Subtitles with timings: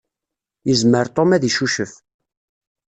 [0.67, 1.91] Yezmer Tom ad icucef.